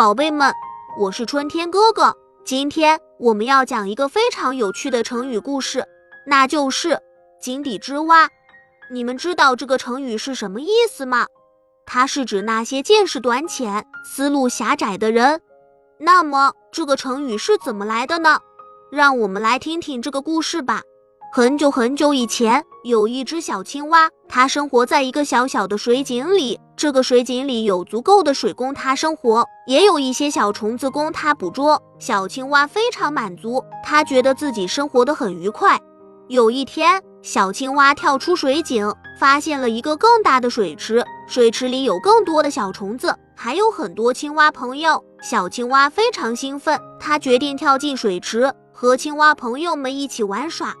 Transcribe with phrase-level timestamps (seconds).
[0.00, 0.50] 宝贝们，
[0.98, 2.16] 我是春天哥哥。
[2.42, 5.84] 今天我们要讲一个非常有趣的成语故事，
[6.26, 6.98] 那就是
[7.38, 8.26] “井底之蛙”。
[8.90, 11.26] 你们知道这个成语是什么意思吗？
[11.84, 15.38] 它是指那些见识短浅、思路狭窄的人。
[15.98, 18.38] 那么这个成语是怎么来的呢？
[18.90, 20.80] 让我们来听听这个故事吧。
[21.30, 26.58] 很久很久以前，有一只小青蛙，它生活在一个小小的水井里。
[26.80, 31.78] 这个水井里有足够的水供它生活，也有一些小虫子供它捕捉。
[31.98, 35.78] 小青蛙非常满足，它觉得自己生活的很愉快。
[36.28, 45.04] 有一天，小青蛙跳出水井，发现了一个更大的水池，水池里有更多的小虫子，还有很多青蛙朋友。
[45.20, 50.72] 小青蛙非常兴奋，它决定跳进水池，和青蛙朋友们一起玩耍。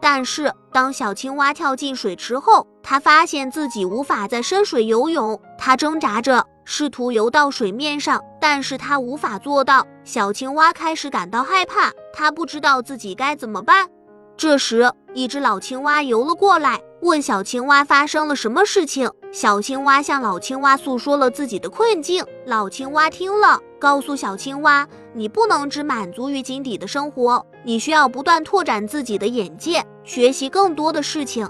[0.00, 5.40] 但是，当小青蛙跳进水池后，它发现自己无法在深水游泳。
[5.58, 9.86] 它挣扎着，试图游到水面上，但是它无法做到。
[10.04, 13.88] 小青蛙开始感到害怕，它不知道自己该怎么办。
[14.36, 19.10] 这时，一只老青蛙游了过来，问小青蛙发生了什么事情。
[19.32, 22.22] 小青蛙向老青蛙诉说了自己的困境。
[22.44, 31.48] 老青蛙听了，告诉小青蛙：“你不能只满足于井底的生活，你需要不断拓展自己的眼界。”学习更多的事情。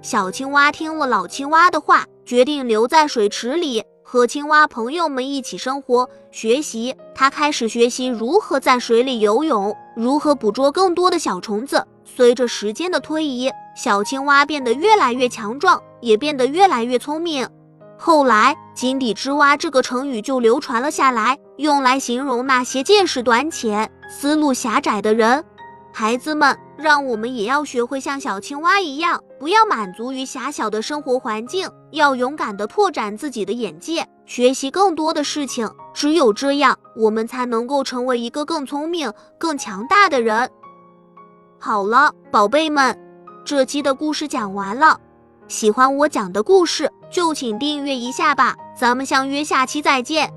[0.00, 6.94] 小青蛙听了老青蛙的话，决定留在水池里，和青蛙朋友们一起生活、学习。
[7.16, 11.84] 它开始学习如何在水里游泳，如何捕捉更多的小虫子。
[12.16, 17.48] 随着时间的推移，小青蛙变得越来越强壮，也变得越来越聪明。
[17.96, 25.44] 后来，“井底之蛙”这个成语就流传了下来，用来形容那些见识短浅、思路狭窄的人。
[25.92, 35.68] 孩子们，让我们也要学会像小青蛙一样，不要满足于狭小的生活环境，要勇敢地拓展自己的眼界，学习更多的事情。
[35.92, 40.48] 只有这样，我们才能够成为一个更聪明、更强大的人。
[41.60, 42.96] 好了，宝贝们，
[43.44, 44.98] 这期的故事讲完了。
[45.48, 48.54] 喜欢我讲的故事，就请订阅一下吧。
[48.78, 50.32] 咱们相约下期再见。